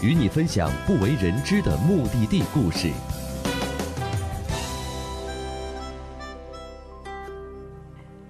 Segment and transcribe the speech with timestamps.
[0.00, 2.88] 与你分享不为人知的目的地故事。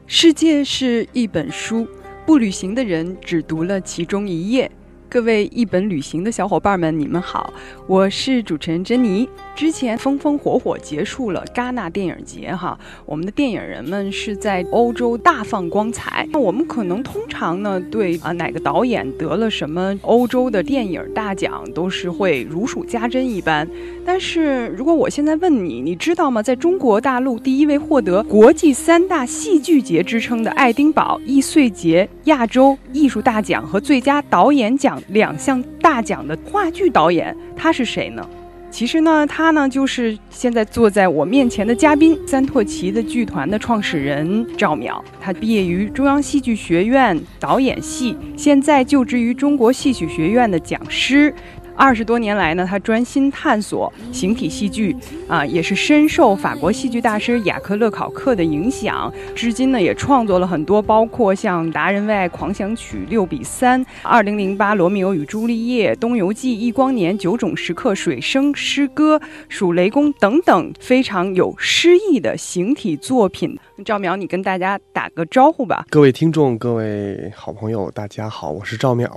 [0.06, 1.87] 世界是一本书，
[2.25, 4.70] 不旅行的人只读了其中一页。
[5.11, 7.52] 各位一本旅行的小伙伴们，你们好，
[7.87, 9.28] 我是主持人珍妮。
[9.59, 16.25] 之前风风火火结束了戛纳电影节，哈，我们的电影人们是在欧洲大放光彩。
[16.31, 23.69] 那我们可能通常呢，对啊哪个导演得了什么欧洲的电影大奖，都是会如数家珍一般。
[24.07, 26.41] 但是如果我现在问你，你知道吗？
[26.41, 38.25] 在中国大陆第一位获得国际三大戏剧节之称的爱丁堡易碎节亚洲艺术大奖和最佳导演奖两项大奖的话剧导演，他是谁呢？
[38.70, 45.02] 其实呢，他呢就是现在坐在我面前的嘉宾三拓奇的剧团的创始人赵淼。
[45.20, 51.34] 他毕业于中央戏剧学院导演系，现在就职于中国戏曲学院的讲师。
[51.79, 54.95] 二十多年来呢，他专心探索形体戏剧，
[55.29, 59.11] 啊，也是深受法国戏剧大师雅克勒考克的影响。
[59.33, 73.56] 至今呢，也创作了很多，包括像《达人为爱狂想曲》六比三、二零零八《罗密欧与朱丽叶》、《东游记》、《忆光年》、《九种时刻》、水声诗歌、数雷公等等非常有诗意的形体作品。
[73.84, 75.87] 赵淼，你跟大家打个招呼吧。
[75.89, 79.09] 各位听众，各位好朋友，大家好，我是赵淼。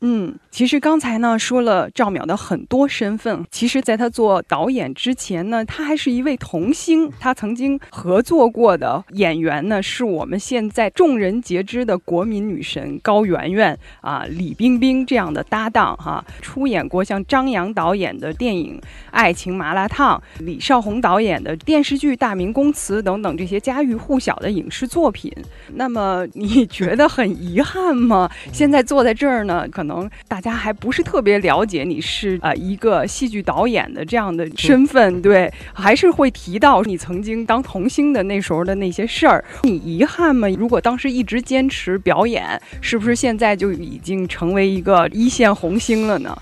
[0.00, 7.10] 嗯，其实刚才呢说了赵淼的很多身份，其实在他做导演之前呢，他还是一位童星。
[7.18, 18.78] 他曾经合作过的演员呢，是我们现在众人皆知的国民女神高圆圆啊、李冰冰这样的搭档哈、出演过像张扬导演的电影
[19.10, 25.32] 《爱情麻辣烫》，李少红导演的电视剧《大明宫词》等等这些家喻户晓的影视作品。
[25.74, 28.30] 那么你觉得很遗憾吗？
[28.52, 29.87] 现在坐在这儿呢，可能
[30.26, 39.44] 大家还不是特别了解你是呃一个戏剧导演的这样的身份，对，还是会提到你曾经当童星的那时候的那些事儿。
[39.62, 40.48] 你遗憾吗？
[40.50, 46.36] 如果当时一直坚持表演，是不是现在就已经成为一个一线红星了呢？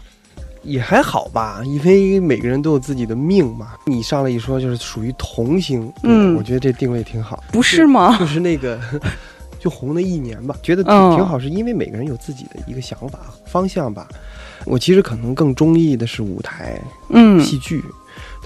[0.63, 3.75] 也还好吧，因为每个人都有自己的命嘛。
[3.85, 7.41] 你上来一说就是属于童星，嗯我觉得这定位挺好。
[7.53, 8.17] 不是吗？
[8.19, 8.77] 就是那个，
[9.67, 14.07] 就红了一年吧，觉得挺、嗯挺好，是因为每个人有自己的一个想法方向吧。
[14.65, 17.83] 我其实可能更中意的是舞台嗯戏剧。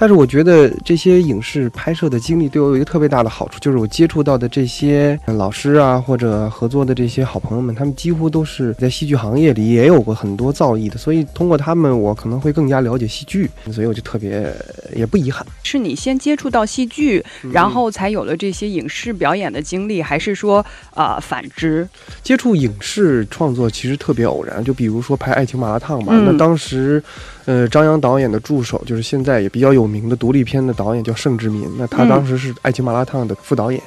[0.01, 15.47] 但是我觉得这些影视拍摄的经历对我有一个特别大的好处，就是我接触到的这些呃老师啊，或者合作的这些好朋友们，他们几乎都是在戏剧行业里也有过很多造诣的，所以通过他们，我可能会更加了解戏剧，所以我就特别呃也不遗憾。
[15.63, 21.87] 是你先接触到戏剧，嗯然后才有了这些影视表演的经历，还是说呃反之？
[22.23, 27.03] 接触影视创作其实特别偶然，就比如说拍《爱情麻辣烫》吧，嗯那当时，
[27.51, 33.83] 呃，张扬导演的助手就是现在也比较有名的独立片的导演叫盛志民，那他嗯当时是《爱情麻辣烫》的副导演。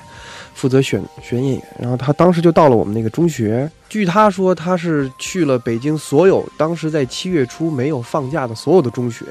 [0.54, 3.68] 负责选选演员，然后他当时就到了我们那个中学。
[3.90, 9.26] 据他说，他是去了北京所有当时在七月初没有放假的所有的中学，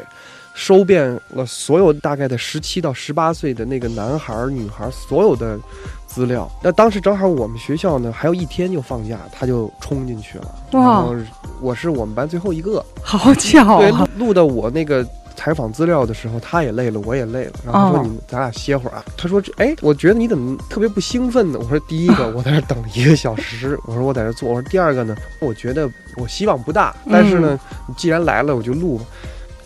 [0.55, 5.59] 收遍了所有大概的十七到十八岁的那个男孩儿、女孩儿所有的
[6.07, 6.51] 资料。
[6.63, 10.55] 那当时正好我们学校呢还有一天就放假，他就冲进去了。
[10.73, 11.15] 哇然后
[11.61, 12.85] 我是我们班最后一个。
[13.03, 14.09] 好巧对，啊！
[14.19, 17.53] 录录到我那个采访资料的时候，他也累了，我也累了。
[17.65, 23.79] 然后他说哦：“你咱俩歇会儿啊。”他说：“这哎，我觉得你怎么特别不兴奋呢？”我说：“第一个，我在这等了一个小时。
[23.87, 24.49] 我说我在这儿坐。
[24.51, 27.59] 我说第二个呢，我觉得我希望不大，但是呢，
[27.89, 29.05] 你既然来了，我就录吧。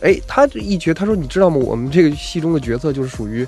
[0.07, 1.57] 哎，他这一觉，他说：“你知道吗？
[1.57, 3.45] 我们这个戏中的角色就是属于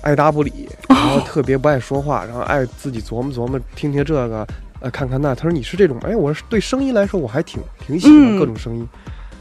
[0.00, 4.46] 爱搭不理，然后特别不爱说话，然后爱自己琢磨琢磨，听听这个，
[4.78, 5.98] 呃，看看那。”他说：“你是这种？
[6.02, 8.86] 哎，我是对声音来说，我还挺挺喜欢嗯各种声音。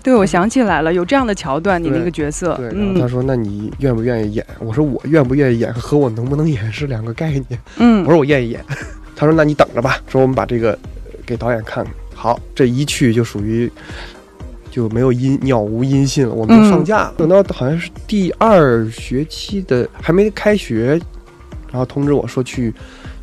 [0.02, 7.46] 对，我想起来了，有这样的桥段，你那个角色，对，然后他嗯说：“那你愿不愿意演？”我说：“我愿不愿意演和我能不能演是两个概念。”
[7.78, 8.66] 嗯我说：“我愿意演。
[9.16, 11.94] ”他说：“那你等着吧。”说我们把这个呃给导演看看。
[12.16, 13.72] 好，这一去就属于
[14.72, 17.14] 就没有音鸟无音信了，我们就放假了。
[17.18, 21.00] 等到好像是第二学期的还没开学，
[21.70, 22.74] 然后通知我说去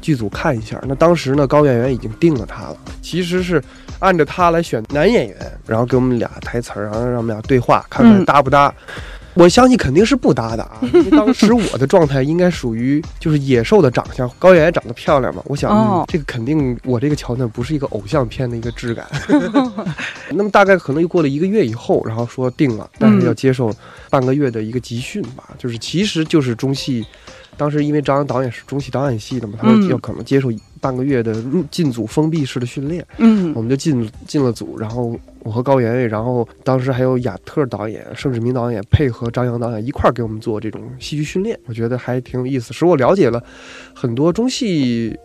[0.00, 0.80] 剧组看一下。
[0.86, 3.60] 那当时呢，高圆圆已经定了他了，其实是
[3.98, 5.36] 按着他来选男演员，
[5.66, 8.72] 然后给我们俩台词儿，然后让我们俩对话，看看嗯搭不搭。
[9.38, 19.06] 我相信肯定是不搭的啊，因为当时我的状态应该属于就是野兽的长相，高圆圆长得漂亮嘛，我想、哦嗯、这个肯定我这个桥段不是一个偶像片的一个质感。
[20.34, 23.72] 那么大概可能又过了一个月以后，然后说定了，但是要接受
[24.10, 27.06] 半个月的一个集训吧，就是其实就是中戏。
[27.56, 30.48] 当时因为张扬导演是中戏导演系的嘛，他说嗯要可能接受
[30.80, 33.52] 半个月的入进组封闭式的训练，嗯。
[33.54, 43.42] 我们就进进了组，然后我和高圆圆，然后当时还有亚特导演、盛志明导演配合张扬导演一块儿给我们做这种戏剧训练，我觉得还挺有意思，使我了解了
[43.94, 45.16] 很多中戏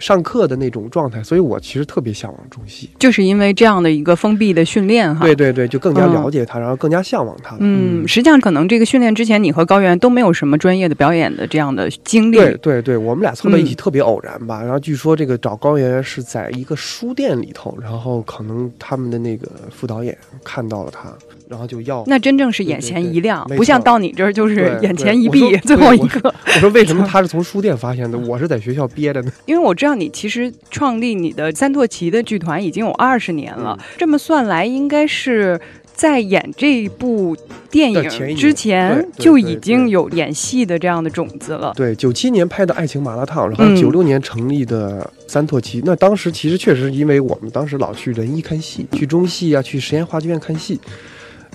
[0.00, 2.90] 上课的那种状态，所以我其实特别向往中戏。
[2.98, 5.24] 就是因为这样的一个封闭的训练哈。
[5.24, 7.56] 对对对，就更加嗯了解它，然后更加向往他。
[7.60, 12.36] 嗯，实际上可能这个训练之前，你和高原都没有什么专业的表演的这样的经历。
[12.36, 14.62] 对对对，我们俩凑在一起嗯特别偶然吧。
[14.62, 21.12] 然后据说这个找高圆圆是在一个书店里头，然后可能他们的那个副导演看到了他，
[21.50, 22.04] 然后就要。
[22.06, 26.32] 那真正是眼前一亮，对对对不像到你这儿就是眼前一闭，最后一个。
[26.46, 29.32] 我说为什么 他是从书店发现的，我是在学校憋着呢？
[29.46, 35.60] 因为我知道你其实创立你的三拓奇的剧团已经有二十年了，嗯这么算来，应该是
[35.92, 37.36] 在演这部
[37.68, 41.72] 电影之前就已经有演戏的这样的种子了。
[41.76, 45.82] 对，九七年拍的《爱情麻辣烫》，然后嗯九六年成立的三拓奇。
[45.84, 50.80] 那当时其实确实是因为我们当时老去仁义看戏，去中戏啊，去实验话剧院看戏。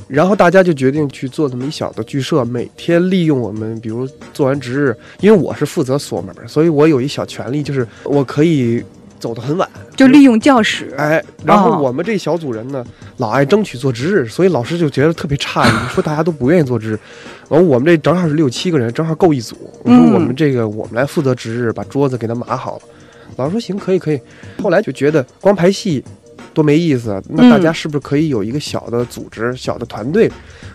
[0.08, 8.84] 然后大家就决定去做这么一小的剧社，每天利用我们，比如做完值日，因为我是负责锁门，所以我有一小权利，就是我可以
[9.20, 12.86] 走得很晚，就利用教室，哎，然后哦我们这小组人呢，
[13.18, 17.00] 老爱争取做值日，所以老师就觉得特别诧异，说大家都不愿意做值日。
[17.50, 19.56] 完，我们这正好是六七个人，正好够一组。
[19.84, 22.82] 我说嗯我们这个我们来负责值日，把桌子给他码好了。
[23.38, 24.20] 老师说行，可以可以。
[24.62, 26.04] 后来就觉得光排戏
[26.56, 30.32] 多没意思，那大家嗯是不是可以有一个小的组织、小的团队，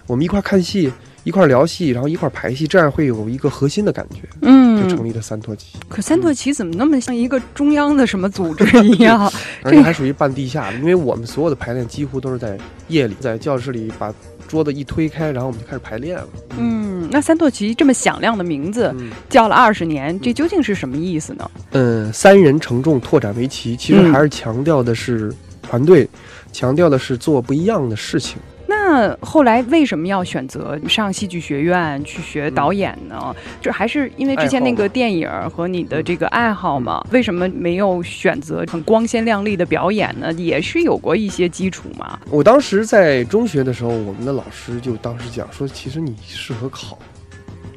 [0.07, 0.93] 我们一块儿看戏，
[1.25, 4.29] 一块儿聊戏，然后一块儿排戏，这样会有一个核心的感觉。
[4.43, 9.31] 嗯就成嗯，立了三拓旗，可三拓旗怎么那么像一个中央的什么组织一样？
[9.63, 12.57] 而且还属于半地下的，因为我们所有的排练几乎都是在
[12.89, 14.15] 夜里，在教室里把
[14.49, 16.27] 桌子一推开，然后我们就开始排练了。
[16.57, 21.51] 嗯，那三拓旗这么响亮的名字嗯叫了二十年，这究竟是什么意思呢？
[21.73, 25.31] 嗯，三人承重拓展围棋，其实嗯还是强调的是
[25.71, 26.09] 团队，
[26.51, 28.39] 强调的是做不一样的事情。
[28.67, 33.35] 那后来为什么要选择上戏剧学院去学导演呢？
[33.61, 37.05] 就还是因为之前那个电影和你的这个爱好吗？
[37.13, 40.33] 为什么没有选择很光鲜亮丽的表演呢？
[40.33, 42.19] 也是有过一些基础嘛。
[42.31, 46.99] 我当时在中学的时候，我们的老师就当时讲说，其实你适合考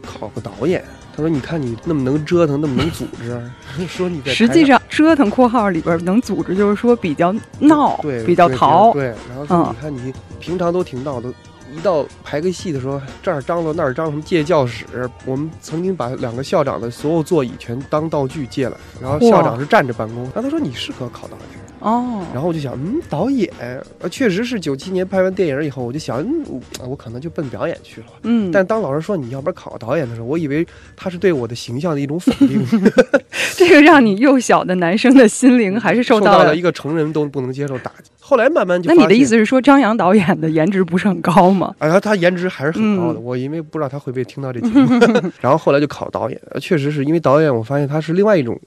[0.01, 0.83] 考个导演。
[1.15, 3.39] 他说：“你看你那么能折腾，那么能组织，
[3.87, 8.91] 说你在实际上，折腾（括号里边能组织）就是说比较闹，对比较淘。
[8.93, 11.31] 对，然后你看你平常都挺闹的，
[11.71, 14.85] 一到排个戏的时候，这儿张罗那儿张罗，什么借教室，
[15.25, 20.23] 我们曾经把两个校长的所有座椅全当道具借来，然后校长是站着办公。
[20.25, 23.51] 然后他说你适合考导演，哦，然后我就想，嗯，导演，
[23.99, 26.43] 呃，确实是九七年拍完电影以后，我就想，嗯，
[26.79, 28.07] 我我可能就奔表演去了。
[28.23, 30.65] 嗯，但当老师说你要不然考导演的时候，我以为
[30.95, 32.65] 他是对我的形象的一种否定，
[33.57, 38.09] 这个让你幼小的男生的心灵还是受受到了了一个成人都不能接受打击。
[38.19, 41.75] 后来慢慢就那你的意思是说，张扬导演的颜值不是很高吗？
[41.79, 43.19] 啊，他他颜值还是很高的。
[43.19, 44.99] 嗯我因为不知道他会不会听到这节目，
[45.41, 48.57] 然后后来就考导演，呃确实是因为导演，我发现他是另外一种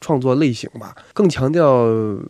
[0.00, 1.86] 创作类型吧，更强调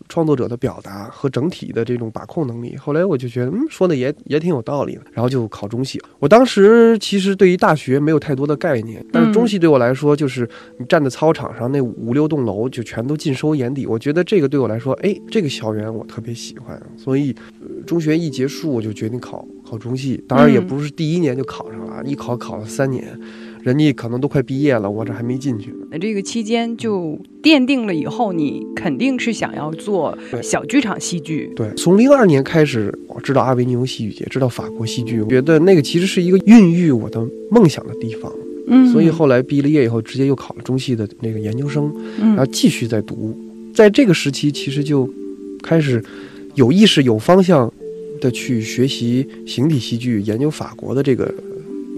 [0.08, 2.76] 创作者的表达和整体的这种把控能力。
[2.76, 6.00] 后来我就觉得，嗯，说的也也挺有道理的，然后就考中戏。
[6.18, 10.48] 我当时其实对于大学没有太多的概念，但是中戏对我来说，就是
[10.78, 13.86] 你站在操场上那五六栋楼就全都尽收眼底。
[13.86, 17.34] 我觉得这个对我来说，哎，这个校园我特别喜欢，所以。
[17.60, 20.22] 呃中学一结束，我就决定考考中戏。
[20.28, 23.18] 当然也嗯不是第一年就考上了，一考考了三年，
[23.62, 25.86] 人家可能都快毕业了，我这还没进去呢。
[25.90, 31.52] 那这个期间就奠定了以后，你肯定是想要做小剧场戏剧。
[31.54, 38.32] 对，从零二年开始，我知道阿维尼翁戏剧节，知道法国戏剧，我觉得那个其实是一个孕育我的梦想的地方。
[38.72, 43.36] 嗯所以后来毕了业以后，直接又考了中戏的那个研究生，嗯然后继续在读。
[43.74, 45.08] 在这个时期，其实就
[45.62, 46.02] 开始
[46.54, 47.72] 有意识、有方向
[48.20, 51.32] 的去学习形体戏剧，研究法国的这个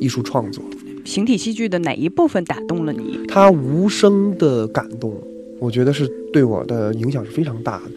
[0.01, 0.65] 艺术创作。
[1.05, 3.19] 形体戏剧的哪一部分打动了你？
[3.29, 5.15] 他无声的感动，
[5.59, 7.91] 我觉得是对我的影响是非常大的。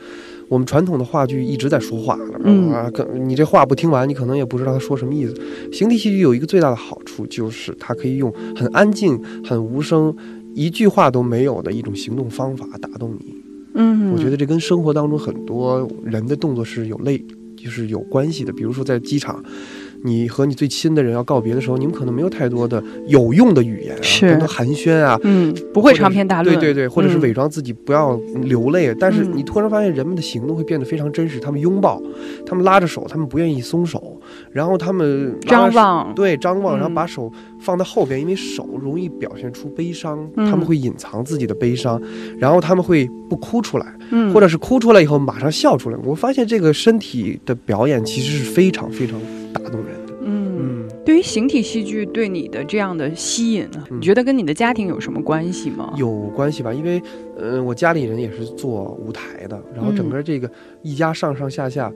[0.47, 5.33] 我们传统的话剧一直在说话，嗯啊，可你这话不听完，你可能也不知道他说什么意思。
[5.73, 10.15] 形体戏剧有一个最大的好处，就是它可以用很安静、很无声、
[10.53, 13.35] 一句话都没有的一种行动方法打动你。
[13.73, 17.17] 嗯我觉得这跟生活当中很多人的动作是有类，
[17.57, 18.53] 就是有关系的。
[18.53, 19.43] 比如说在机场，
[20.03, 24.29] 你和你最亲的人要告别的时候，你们可能没有太多的有用的语言啊，是。
[24.29, 29.31] 跟他寒暄啊，嗯，不会长篇大论，对对对，或者是嗯伪装自己不要流泪，但是嗯。
[29.35, 32.01] 你突然发现人们的行动会变得非常真实，他们拥抱，
[32.45, 34.19] 他们拉着手，他们不愿意松手，
[34.51, 40.49] 然后他们张望，对张望，然后嗯把手放在后边，因为手容易表现出悲伤，嗯。
[40.49, 42.01] 他们会隐藏自己的悲伤，
[42.37, 45.97] 然后他们会不哭出来，嗯，或者是哭出来以后马上笑出来。
[46.03, 49.19] 我发现这个身体的表演其实是非常非常
[49.55, 50.13] 打动人的。
[50.21, 50.45] 嗯。
[50.57, 55.93] 嗯，对于形体戏剧对你的这样的吸引，嗯你觉得跟你的家庭有什么关系吗？
[55.97, 56.73] 有关系吧？
[56.73, 57.01] 因为，
[57.37, 60.49] 呃，我家里人也是做舞台的，然后整嗯个这个
[60.81, 61.91] 一家上上下下。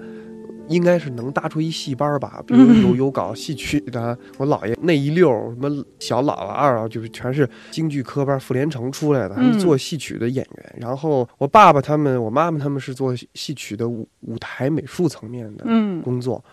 [0.67, 10.75] 应该是能搭出一戏班儿吧，比如嗯有有搞戏曲的，我姥爷那一溜儿，什么小姥姥二啊，就是全是京剧科班傅连城出来的，他们嗯做戏曲的演员。
[10.79, 16.45] 然后我爸爸他们，我妈妈他们是做戏曲的舞舞台美术层面的嗯工作，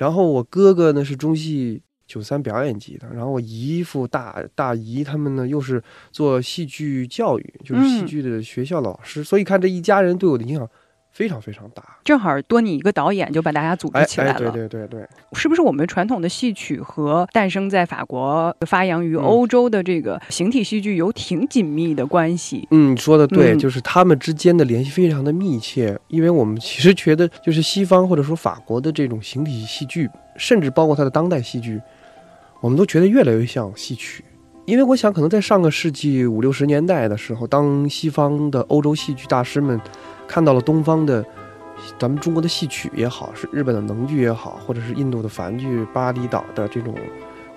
[0.00, 8.06] 然后我哥哥呢是中戏九三表演级的，然后我姨父大大姨他们呢又是做戏剧教育，就是戏嗯。
[8.06, 10.66] 剧的学校老师，所以看这一家人对我的影响
[11.12, 11.82] 非常非常大。
[12.04, 22.66] 正好多你一个导演就把大家组织起来了，对对对对，是不是我们传统的戏曲和诞生在法国、发扬于嗯欧洲的这个形体戏剧有挺紧密的关系？
[22.70, 31.80] 嗯，你说的对，嗯就是他们之间的联系非常的密切，因为我们其实觉得，就是西方或者说法国的这种形体戏剧，甚至包括它的当代戏剧，
[32.60, 34.24] 我们都觉得越来越像戏曲。
[34.66, 39.80] 因为我想，可能在上个世纪五六十年代的时候，当西方的欧洲戏剧大师们
[40.30, 41.24] 看到了东方的
[41.98, 46.94] 咱们中国的戏曲也好，是日本的能剧也好，或者是印度的梵剧、巴厘岛的这种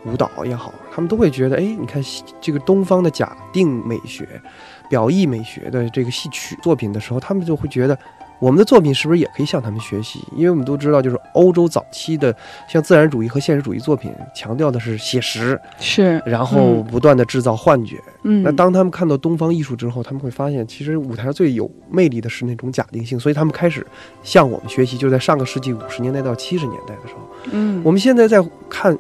[0.06, 2.02] 舞蹈也好，他们都会觉得，哎，你看
[2.42, 4.28] 这个东方的假定美学、
[4.90, 7.96] 表意美学的这个戏曲作品的时候，他们就会觉得。
[8.44, 10.20] 我们的作品是不是也可以向他们学习？
[10.36, 12.36] 因为我们都知道，就是欧洲早期的
[12.68, 18.02] 像自然主义和现实主义作品，强调的是写实，是，然后不断的制造幻觉。
[18.24, 23.88] 嗯，那当他们看到东方艺术之后，他们会发现，其实舞台上最有魅力的是那种假定性，所以他们开始
[24.24, 24.98] 向我们学习。
[24.98, 27.22] 就是在上个世纪五十年代到七十年代的时候，
[27.54, 28.98] 嗯，我们现在在看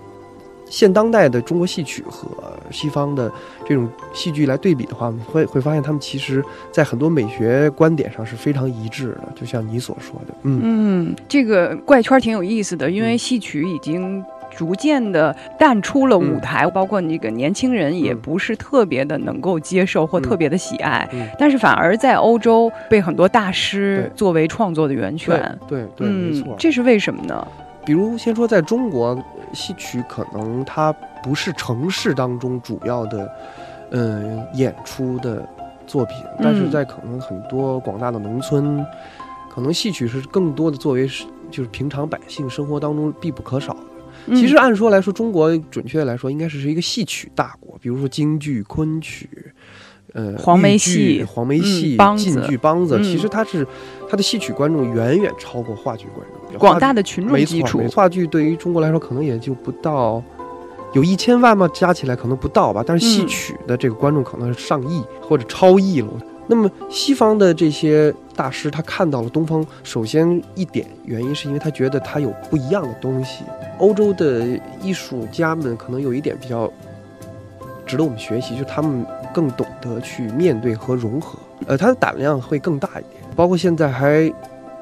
[0.73, 2.27] 现当代的中国戏曲和
[2.71, 3.31] 西方的
[3.63, 14.23] 这种戏剧来对比的话，我们会会发现他们其实在很多美学观点上是非常一致的，就像你所说的，嗯嗯，这个怪圈挺有意思的，因为嗯戏曲已经。
[14.55, 25.59] 逐渐的淡出了舞嗯台，包括那个年轻人也嗯不是特别的能够接受或嗯特别的喜爱，嗯，但是反而在欧洲被很多大师作为创作的源对泉。
[25.67, 26.55] 对对，没错嗯，。
[26.59, 27.47] 这是为什么呢？
[27.85, 29.17] 比如先说在中国，
[29.53, 30.91] 戏曲可能它
[31.23, 33.29] 不是城市当中主要的，
[33.91, 35.47] 嗯，演出的
[35.85, 38.85] 作品，但是嗯在可能很多广大的农村，
[39.49, 44.35] 可能戏曲是更多的作为是就是平常百姓生活当中必不可少的。
[44.35, 49.29] 其实嗯按说来说，中国准确的来说应该是是一个戏曲大国，比如说京剧、昆曲。
[50.13, 53.65] 呃，黄梅戏黄梅嗯戏、晋剧、梆子，嗯其实它是
[54.07, 56.42] 它的戏曲观众远远超过话剧观众。
[56.59, 60.21] 广大的群众没基础，话剧对于中国来说，可能也就不到
[60.93, 61.69] 有一千万吗？
[61.73, 62.83] 加起来可能不到吧。
[62.85, 66.09] 但是戏嗯曲的这个观众可能是上亿或者超亿了。
[66.45, 73.45] 那么西方的这些大师，他看到了东方，首先一点原因是因为他觉得他有不一样的东西。
[73.79, 74.45] 欧洲的
[74.81, 76.71] 艺术家们可能有一点比较
[77.85, 83.23] 值得我们学习，就是他们更懂得去面对和融合，呃，他的胆量会更大一点。
[83.35, 84.31] 包括现在还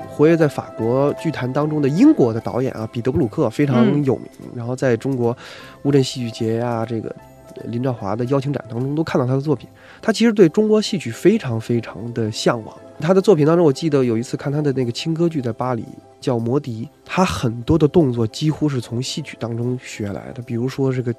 [0.10, 4.28] 活跃在法国剧坛当中的英国的导演啊，彼得·布鲁克非常嗯有名。
[4.56, 5.36] 然后在中国
[5.84, 7.10] 乌镇戏剧节呀、这个
[7.56, 9.68] 呃林兆华的邀请展当中都看到他的作品。
[10.02, 12.76] 他其实对中国戏曲非常非常的向往。
[13.00, 15.86] 他的作品当中，我记得有一次看他的那个轻歌剧在巴黎
[16.20, 21.14] 叫《魔笛》，他很多的动作几乎是从戏曲当中学来的，比如说这个。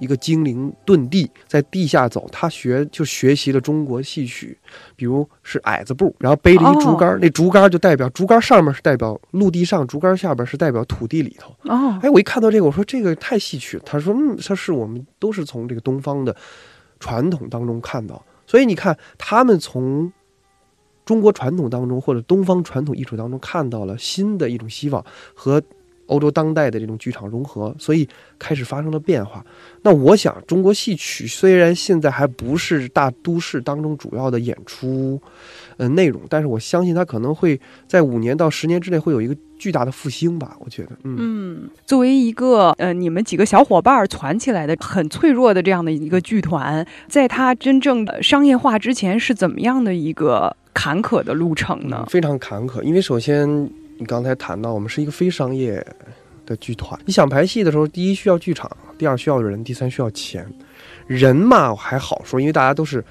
[0.00, 4.58] 一个精灵遁地，在地下走，他学就学习了中国戏曲，
[4.94, 11.54] 比如是矮子步，然后背着一竹竿，哦那竹竿就代表竹竿上面是代表陆地上，竹竿下边是代表土地里头。
[11.62, 13.82] 哦，哎，我一看到这个，我说这个太戏曲了。
[13.86, 16.34] 他说，嗯，他是我们都是从这个东方的
[17.00, 20.12] 传统当中看到，所以你看，他们从
[21.04, 25.62] 中国传统当中或者东方传统艺术当中看到了新的一种希望和
[26.06, 28.08] 欧洲当代的这种剧场融合，所以
[28.38, 29.44] 开始发生了变化。
[29.82, 35.20] 那我想，中国戏曲虽然现在还不是大都市当中主要的演出
[35.76, 40.56] 呃内容，但是我相信它可能会在五年到十年之内会有一个巨大的复兴吧。
[40.60, 52.04] 我觉得，嗯嗯，作为一个呃，你们几个小伙伴儿攒起来的很脆弱的这样的一个剧团，在它真正的商业化之前是怎么样的一个坎坷的路程呢？
[52.08, 55.84] 非常坎坷，因为首先你刚才谈到，我们是一个非商业
[56.44, 56.98] 的剧团。
[57.04, 60.46] 你想排戏的时候，第一需要剧场，第二需要人，第三需要钱。
[61.06, 63.04] 人嘛还好说，因为大家都是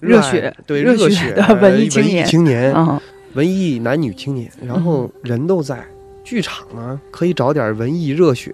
[0.00, 3.00] 热血对热血 文艺青文艺年青年，嗯
[3.34, 5.84] 文艺男女青年，然后人都在。
[6.24, 8.50] 剧场呢，可以找点文艺热血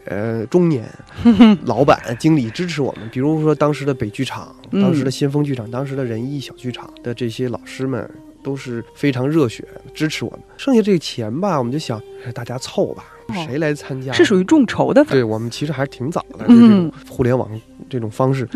[0.50, 0.84] 中年
[1.66, 8.10] 老板、经理支持我们，比如说当时的北剧场、嗯当时的先锋剧场、当时的仁义小剧场的这些老师们，
[8.42, 10.40] 都是非常热血支持我们。
[10.56, 14.12] 剩下这个钱吧，我们就想哎大家凑吧，哦谁来参加？
[14.12, 17.48] 是属于众筹的，对我们其实还是挺早的，这种互联网
[17.88, 18.48] 这种方式，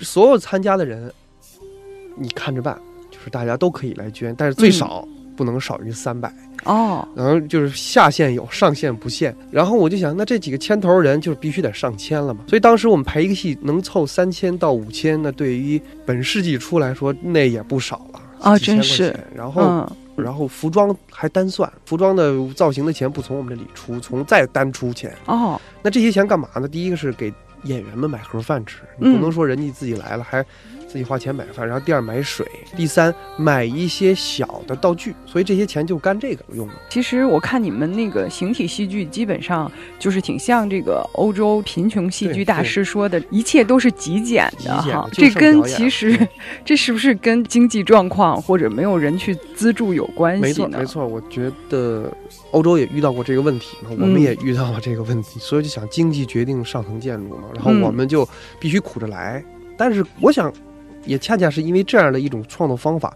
[0.00, 1.12] 所有参加的人，
[2.16, 2.78] 你看着办，
[3.10, 6.32] 就是大家都可以来捐，但是最少不能少于三百、
[6.64, 9.34] 哦，然后就是下限有，上限不限。
[9.52, 12.40] 然后我就想，那这几个牵头人就是必须得上千了嘛。
[12.48, 19.62] 所以当时我们排一个戏能凑三千到五千，那对于本世纪初来说，那也不少了啊几千块真是钱然后。
[19.62, 25.14] 嗯然后服装还单算，服装的造型的钱不从我们这里出，从再单出钱。
[25.26, 26.66] 哦，那这些钱干嘛呢？
[26.66, 30.44] 第一个是给演员们买盒饭吃，嗯你不能说人家自己来了还
[30.88, 31.66] 自己花钱买饭。
[31.66, 32.44] 然后第二买水，
[32.76, 36.74] 第三买一些小的道具，所以这些钱就干这个用了。
[36.88, 45.08] 其实我看你们那个形体戏剧，基本上就是挺像这个欧洲贫穷戏剧大师说的，一切都是极简的哈。
[45.12, 46.18] 这跟其实
[46.64, 50.70] 这是不是跟经济状况或者没有人去资助有关系呢？
[50.70, 52.10] 错没错，我觉得
[52.52, 58.26] 欧洲也遇到过这个问题嘛，我们嗯也遇到了这个问题，所以就想经济决定上层建筑嘛，然后嗯我们就
[58.58, 59.44] 必须苦着来。
[59.76, 60.52] 但是我想，
[61.08, 63.12] 也恰恰是因为这样的一种创作方法。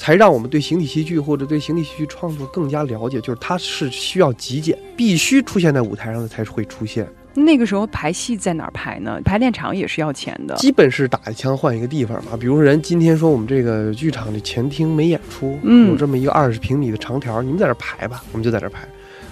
[0.00, 7.04] 才让我们对形体戏剧或者对形体戏剧创作更加了解，就是它是需要极简，必须出现在舞台上的才会出现。
[7.34, 9.20] 那个时候排戏在哪儿排呢？
[9.24, 10.54] 排练场也是要钱的。
[10.54, 12.36] 基本是打一枪换一个地方嘛。
[12.38, 18.86] 比如说人今天说我们这个剧场的前厅没演出，嗯有这么一个二十平米的长条，你们在这儿排吧，我们就在这儿排。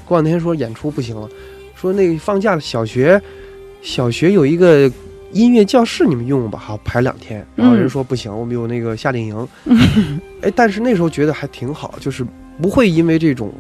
[0.05, 1.29] 过两天说演出不行了，
[1.77, 3.23] 说那个放假了，小学
[3.83, 4.91] 小学有一个
[5.33, 7.45] 音乐教室，你们用吧，好排两天。
[7.55, 9.49] 然后人说不行，我们有那个夏令营。
[10.43, 12.27] 哎，但是那时候觉得还挺好，就是
[12.61, 13.53] 不会因为这种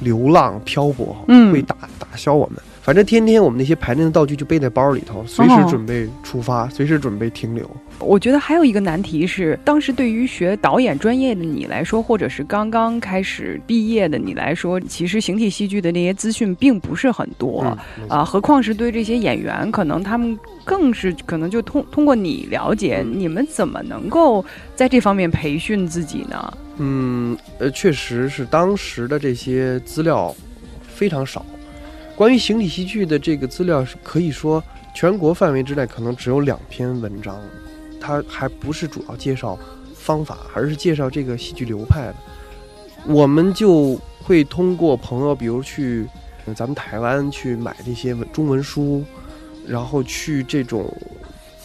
[0.00, 2.58] 流浪漂泊嗯会打打消我们。
[2.84, 7.68] 反正天天我们那些排练的道具就背在包里头，随时哦准备出发，随时准备停留。
[7.98, 17.64] 我觉得还有一个难题是，当时对于学导演专业的你来说，或者是刚刚开始毕业的你来说，其实形体戏剧的那些资讯并不是很多。
[17.98, 24.44] 嗯，啊，何况是对这些演员，可能他们更是可能就通通过你了解，嗯你们怎么能够
[24.76, 26.52] 在这方面培训自己呢？
[26.76, 30.36] 嗯，呃，确实是当时的这些资料
[30.86, 31.46] 非常少。
[32.16, 34.62] 关于形体戏剧的这个资料是可以说
[34.94, 37.36] 全国范围之内可能只有两篇文章，
[38.00, 39.58] 它还不是主要介绍
[39.94, 42.14] 方法，而是介绍这个戏剧流派的。
[43.06, 46.06] 我们就会通过朋友，比如去
[46.46, 49.02] 呃咱们台湾去买这些文中文书，
[49.66, 50.86] 然后去这种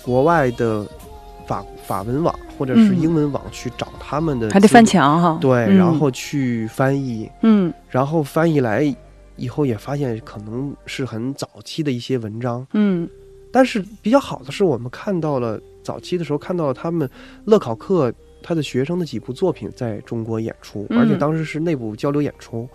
[0.02, 0.86] 国外的
[1.46, 4.84] 法法文网或者是嗯英文网去找他们的，还得翻。
[4.86, 5.38] 墙哈。
[5.40, 8.94] 对，嗯然后去翻译，嗯然后翻译来
[9.40, 13.10] 以后也发现可能是很早期的一些文章，嗯
[13.52, 17.10] 但是比较好的是我们看到了早期的时候看到了他们
[17.46, 22.70] 乐考课他的学生的几部作品在中国演出，嗯而且当时是内部交流演出。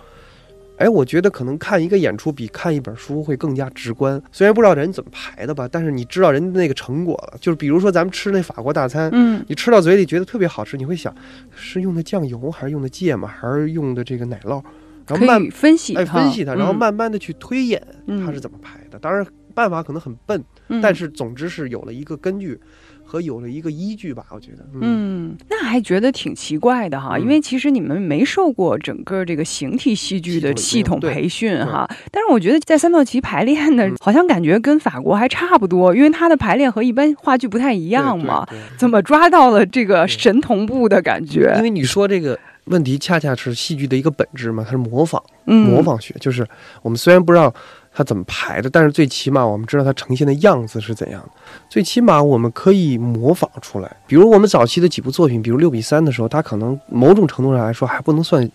[0.77, 4.21] 哎，我觉得可能看一个演出比看一本书会更加直观。
[4.33, 7.39] 虽然不知道人怎么排的吧，但是你知道人家那个成果了。
[7.41, 11.15] 就是比如说咱们吃那法国大餐，嗯你吃到嘴里觉得特别好吃，你会想
[11.55, 14.61] 是用的酱油还是用的芥末还是用的这个奶酪，
[15.09, 18.99] 然后慢分析哎分析它，然后嗯慢慢的去推演嗯它是怎么排的。
[18.99, 22.59] 当然办法可能很笨，嗯但是总之是有了一个根据
[23.05, 24.67] 和有了一个依据吧，我觉得。
[24.73, 38.47] 嗯，嗯，那还觉得挺奇怪的哈，嗯因为其实你们没受过整个这个形体戏剧的系系统培训哈，但是我觉得在三道旗排练呢，好像感觉跟法国还差不多，因为它的排练和一般话剧不太一一样嘛。
[38.79, 41.63] 怎么抓到了这个神同步的感觉因？
[41.63, 45.23] 为你说这个问题恰恰是戏剧的一个本质嘛，它是模仿。
[45.47, 46.47] 嗯，模仿学，就是
[46.81, 47.53] 我们虽然不知道
[47.93, 51.31] 它怎么排的，但是最起码我们知道它呈现的样子是怎样的。
[51.69, 53.97] 最起码我们可以模仿出来。
[54.07, 58.51] 比如我们早期的几部作品，比如六比三的时候，它可能某种程度上来说还不能算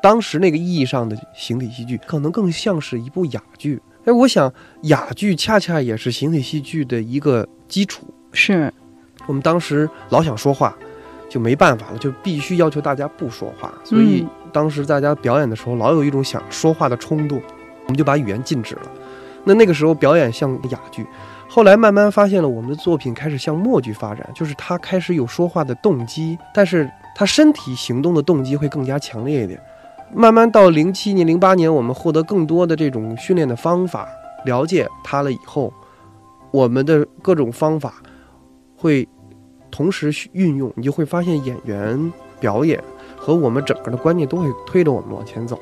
[0.00, 3.80] 当时那个意义上的形体戏剧，可能更像是一部哑剧。
[4.04, 8.06] 哎，我想哑剧恰恰也是形体戏剧的一个基础。
[8.32, 8.72] 是，
[9.26, 10.76] 我们当时老想说话，
[11.28, 13.72] 就没办法了，就必须要求大家不说话。
[13.84, 17.40] 所以嗯当时大家表演的时候，老有一种想说话的冲动，
[17.84, 18.82] 我们就把语言禁止了。
[19.44, 21.06] 那那个时候表演像哑剧，
[21.48, 29.60] 后来慢慢发现了我们的作品开始向默剧发展，就是他开始有说话的动机，但是他身体行动的动机会更加强烈一点。
[30.14, 34.08] 慢慢到零七年、零八年，我们获得更多的这种训练的方法，
[34.46, 35.72] 了解他了以后，
[36.50, 37.94] 我们的各种方法
[38.74, 39.06] 会
[39.70, 42.82] 同时运用，你就会发现演员表演
[43.16, 45.58] 和我们整个的观念都会推着我们往前走。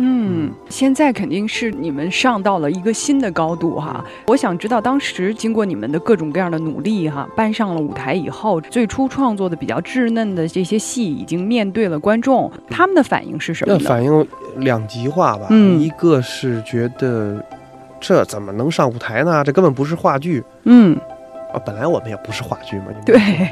[0.00, 4.04] 嗯，现在肯定是你们上到了一个新的高度哈。
[4.28, 13.80] 我想知道，当时经过你们的各种各样的努力哈，搬上了舞台以后，最初创作的比较稚嫩的这些戏，已经面对了观众，他们的反应是什么呢？
[13.88, 14.24] 反应
[14.58, 17.44] 两极化吧，嗯一个是觉得
[17.98, 19.42] 这怎么能上舞台呢？
[19.42, 20.96] 这根本不是话剧嗯，
[21.52, 21.58] 啊！
[21.64, 23.50] 本来我们也不是话剧嘛，你们对，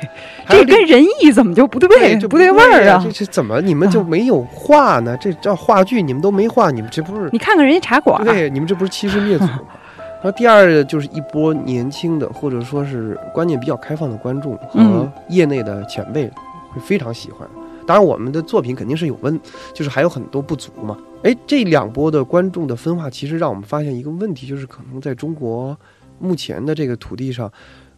[0.48, 3.10] 这跟仁义怎么就不对就不对味儿啊这？
[3.10, 5.16] 这怎么你们就没有话呢？
[5.20, 9.60] 这叫话剧，你们都没话，你们这不是你看看人家茶馆，对，你们这不是欺师灭祖吗？
[10.22, 16.26] 然后第二就是一波年轻的，或者说是观念比较开放的观众和嗯业内的前辈
[16.72, 17.46] 会非常喜欢。
[17.86, 19.38] 当然，我们的作品肯定是有问，
[19.72, 20.96] 就是还有很多不足嘛。
[21.22, 25.76] 哎，这两波的观众的分化，其实让我们发现一个问题，就是可能在中国
[26.18, 27.48] 目前的这个土地上，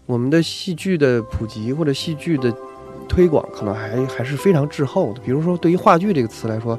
[0.08, 2.50] 我们的戏剧的普及或者戏剧的
[3.06, 5.20] 推广，可能还还是非常滞后的。
[5.20, 6.78] 比如说，对于话剧这个词来说，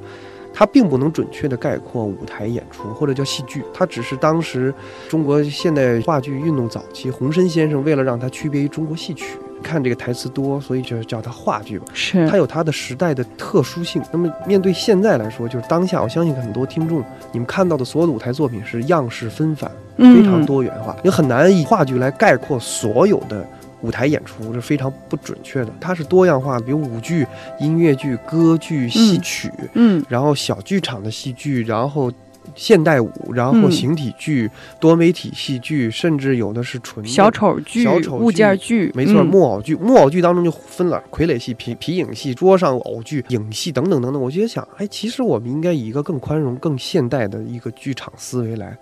[0.52, 4.74] 它并不能准确的概括舞台演出或者叫戏剧，它只是当时
[5.08, 11.86] 中国现代话剧运动早期，洪深先生为了让它区别于中国戏曲，看这个台词多，所以就叫它话剧吧。
[11.94, 14.02] 是它有它的时代的特殊性。
[14.12, 23.46] 那么面对现在来说，就是当下，我相信很多听众，你们看到的所有的舞台作品是样式纷繁，非常嗯多元化，也很难以话剧来概括所有的
[23.82, 25.72] 舞台演出，是非常不准确的。
[25.80, 27.26] 它是多样化的，比如舞剧、
[27.60, 32.12] 音乐剧、歌剧、戏曲，嗯然后小剧场的戏剧，然后。
[32.56, 44.20] 现代舞，然后嗯形体剧、多媒体戏剧，甚至有的是纯的小丑剧、小丑物件剧，没错，嗯木偶剧，木偶剧当中就分了傀儡戏、皮皮影戏、桌上偶剧、影戏等等等等。
[44.20, 48.76] 我觉得想，哎，其实我们应该以一个更宽容、更现代的一个剧场思维来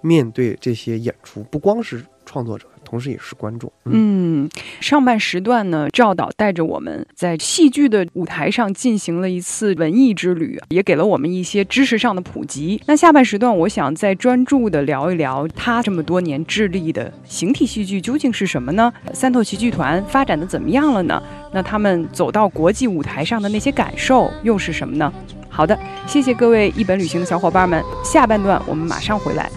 [0.00, 3.72] 面对这些演出，不光是创作者，同时也是观众。
[3.86, 4.48] 嗯，
[4.80, 12.80] 上半时段呢，赵导带着我们在戏剧的舞台上进行了一次文艺之旅，也给了我们一些知识上的普及。
[12.86, 18.92] 那下半时段，我想再专注的聊一聊他这么多年致力的形体戏剧究竟是什么呢？
[19.14, 21.22] 三头旗剧团发展的怎么样了呢？
[21.52, 25.10] 那他们走到国际舞台上的那些感受又是什么呢？
[25.48, 29.50] 好的，谢谢各位一本旅行的小伙伴们，下半段我们马上回来。